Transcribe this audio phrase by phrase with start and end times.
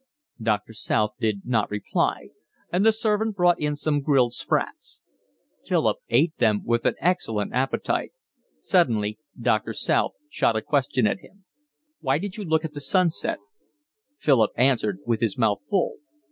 [0.41, 2.29] Doctor South did not reply,
[2.73, 5.03] and the servant brought in some grilled sprats.
[5.63, 8.11] Philip ate them with an excellent appetite.
[8.57, 11.45] Suddenly Doctor South shot a question at him.
[11.99, 13.37] "Why did you look at the sunset?"
[14.17, 15.97] Philip answered with his mouth full.